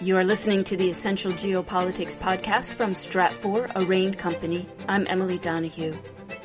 [0.00, 4.68] You are listening to the Essential Geopolitics podcast from Stratfor, a RANE company.
[4.88, 5.96] I'm Emily Donahue.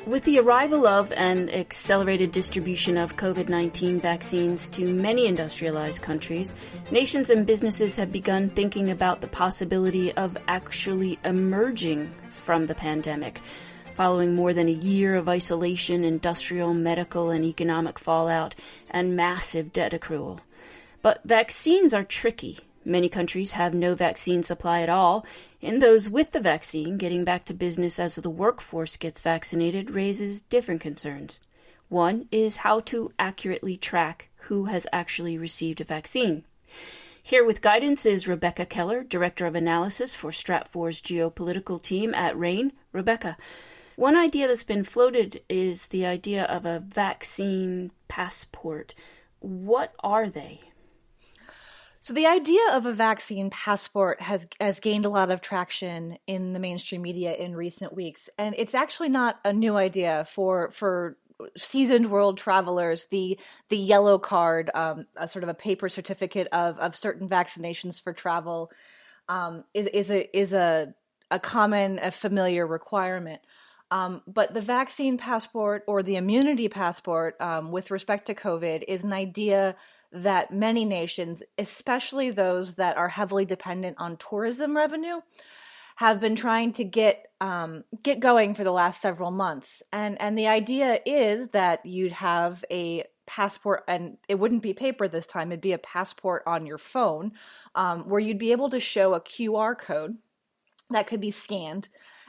[0.06, 6.54] With the arrival of and accelerated distribution of COVID 19 vaccines to many industrialized countries,
[6.92, 13.40] nations and businesses have begun thinking about the possibility of actually emerging from the pandemic.
[13.98, 18.54] Following more than a year of isolation, industrial, medical, and economic fallout,
[18.88, 20.38] and massive debt accrual.
[21.02, 25.26] But vaccines are tricky Many countries have no vaccine supply at all,
[25.60, 30.42] and those with the vaccine getting back to business as the workforce gets vaccinated raises
[30.42, 31.40] different concerns.
[31.88, 36.44] One is how to accurately track who has actually received a vaccine.
[37.20, 42.70] Here with guidance is Rebecca Keller, Director of Analysis for Stratfor's geopolitical team at RANE.
[42.92, 43.36] Rebecca,
[43.98, 48.94] one idea that's been floated is the idea of a vaccine passport.
[49.40, 50.60] What are they?
[52.00, 56.52] So the idea of a vaccine passport has has gained a lot of traction in
[56.52, 61.16] the mainstream media in recent weeks, and it's actually not a new idea for for
[61.56, 63.06] seasoned world travelers.
[63.06, 63.36] The
[63.68, 68.12] the yellow card, um, a sort of a paper certificate of of certain vaccinations for
[68.12, 68.70] travel,
[69.28, 70.94] um, is is a is a
[71.32, 73.42] a common, a familiar requirement.
[73.90, 79.02] Um, but the vaccine passport or the immunity passport, um, with respect to COVID, is
[79.02, 79.76] an idea
[80.12, 85.20] that many nations, especially those that are heavily dependent on tourism revenue,
[85.96, 89.82] have been trying to get um, get going for the last several months.
[89.92, 95.08] And and the idea is that you'd have a passport, and it wouldn't be paper
[95.08, 97.32] this time; it'd be a passport on your phone,
[97.74, 100.18] um, where you'd be able to show a QR code
[100.90, 101.88] that could be scanned,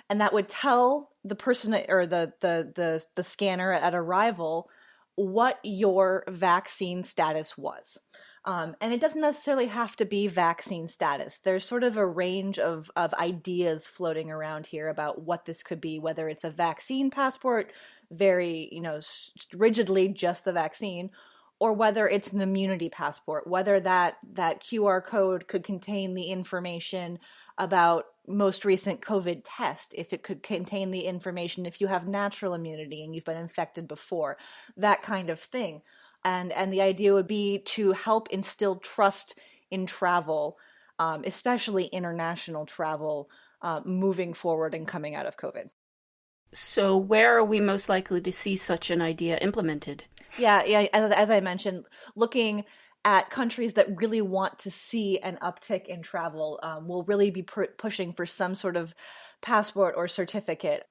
[0.10, 4.70] and that would tell the person or the the the, the scanner at arrival
[5.16, 7.98] what your vaccine status was.
[8.46, 11.40] Um, and it doesn't necessarily have to be vaccine status.
[11.40, 15.82] There's sort of a range of, of ideas floating around here about what this could
[15.82, 17.74] be, whether it's a vaccine passport,
[18.10, 19.00] very, you know,
[19.56, 21.12] rigidly just the vaccine,
[21.60, 27.20] or whether it's an immunity passport, whether that, that QR code could contain the information
[27.58, 32.54] about most recent COVID test, if it could contain the information, if you have natural
[32.54, 34.38] immunity and you've been infected before,
[34.78, 35.82] that kind of thing.
[36.24, 39.40] And, and the idea would be to help instill trust
[39.72, 40.58] in travel,
[41.00, 43.30] um, especially international travel,
[43.62, 45.70] uh, moving forward and coming out of COVID.
[46.52, 50.06] So, where are we most likely to see such an idea implemented?
[50.38, 50.88] Yeah, yeah.
[50.94, 51.86] As, as I mentioned,
[52.16, 52.66] looking
[53.06, 57.44] at countries that really want to see an uptick in travel um, will really be
[57.44, 58.94] pushing for some sort of
[59.42, 60.84] passport or certificate.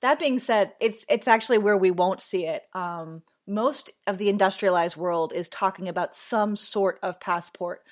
[0.00, 2.62] That being said, it's it's actually where we won't see it.
[2.74, 7.82] Um, most of the industrialized world is talking about some sort of passport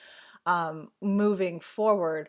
[0.46, 2.28] um, moving forward.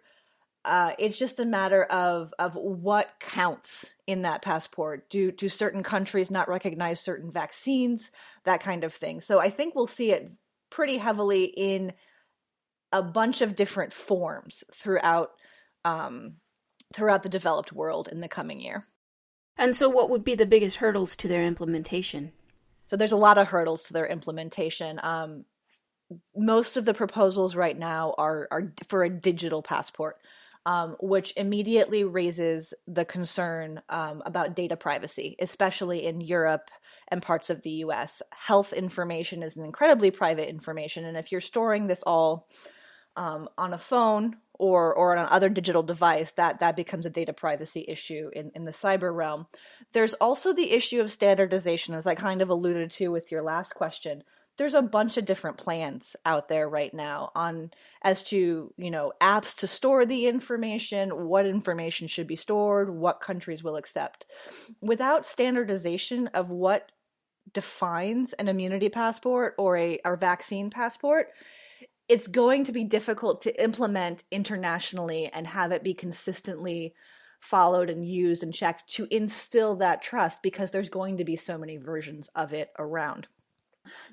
[0.64, 5.10] Uh, it's just a matter of of what counts in that passport.
[5.10, 8.12] Do do certain countries not recognize certain vaccines?
[8.44, 9.22] That kind of thing.
[9.22, 10.32] So I think we'll see it
[10.72, 11.94] pretty heavily in
[12.92, 15.30] a bunch of different forms throughout
[15.86, 16.38] um,
[16.94, 18.88] throughout the developed world in the coming year.
[19.58, 22.32] And so, what would be the biggest hurdles to their implementation?
[22.88, 25.00] So, there's a lot of hurdles to their implementation.
[25.04, 25.46] Um,
[26.36, 30.18] most of the proposals right now are are for a digital passport,
[30.66, 36.70] um, which immediately raises the concern um, about data privacy, especially in Europe
[37.12, 38.22] and parts of the US.
[38.32, 42.48] Health information is an incredibly private information, and if you're storing this all
[43.16, 47.34] um, on a phone or or on other digital device, that that becomes a data
[47.34, 49.48] privacy issue in, in the cyber realm.
[49.92, 53.74] There's also the issue of standardization, as I kind of alluded to with your last
[53.74, 54.24] question
[54.58, 57.72] there's a bunch of different plans out there right now on
[58.04, 63.22] as to you know apps to store the information what information should be stored what
[63.22, 64.26] countries will accept
[64.82, 66.92] without standardization of what
[67.54, 71.30] defines an immunity passport or a or vaccine passport
[72.12, 76.94] it's going to be difficult to implement internationally and have it be consistently
[77.40, 81.58] followed and used and checked to instill that trust because there's going to be so
[81.58, 83.28] many versions of it around.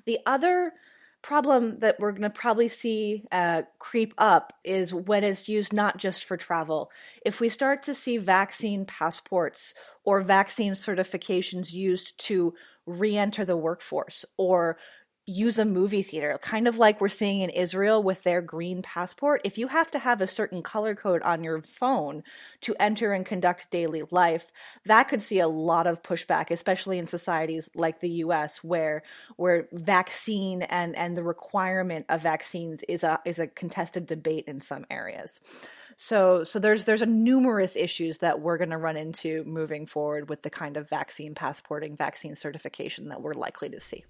[0.05, 0.71] The other
[1.21, 5.97] problem that we're going to probably see uh, creep up is when it's used not
[5.97, 6.91] just for travel.
[7.25, 9.73] If we start to see vaccine passports
[10.03, 12.53] or vaccine certifications used to
[12.85, 14.77] re enter the workforce or
[15.29, 19.41] use a movie theater, kind of like we're seeing in Israel with their green passport.
[19.43, 22.23] If you have to have a certain color code on your phone
[22.61, 24.51] to enter and conduct daily life,
[24.85, 29.03] that could see a lot of pushback, especially in societies like the US where
[29.35, 34.59] where vaccine and and the requirement of vaccines is a is a contested debate in
[34.59, 35.39] some areas.
[35.95, 40.29] So so there's there's a numerous issues that we're going to run into moving forward
[40.29, 44.05] with the kind of vaccine passporting, vaccine certification that we're likely to see.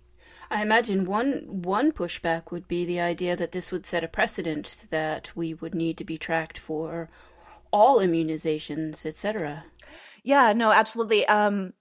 [0.51, 4.75] I imagine one one pushback would be the idea that this would set a precedent
[4.89, 7.09] that we would need to be tracked for
[7.71, 9.65] all immunizations, etc.
[10.23, 11.27] Yeah, no, absolutely.
[11.27, 11.73] Um,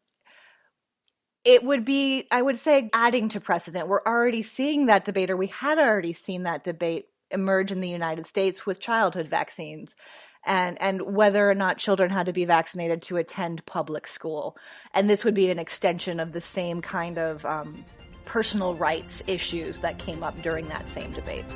[1.45, 3.89] it would be, I would say, adding to precedent.
[3.89, 7.89] We're already seeing that debate, or we had already seen that debate emerge in the
[7.89, 9.95] United States with childhood vaccines
[10.47, 14.57] and and whether or not children had to be vaccinated to attend public school.
[14.95, 17.85] And this would be an extension of the same kind of um,
[18.29, 21.47] personal rights issues that came up during that same debate.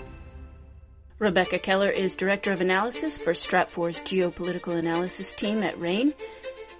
[1.19, 6.12] Rebecca Keller is Director of Analysis for Stratfor's Geopolitical Analysis team at RANE.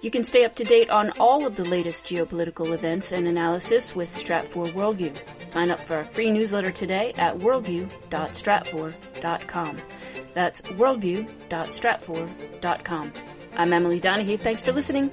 [0.01, 3.95] You can stay up to date on all of the latest geopolitical events and analysis
[3.95, 5.15] with Stratfor Worldview.
[5.47, 9.81] Sign up for our free newsletter today at worldview.stratfor.com.
[10.33, 13.13] That's worldview.stratfor.com.
[13.55, 14.37] I'm Emily Donahue.
[14.37, 15.11] Thanks for listening.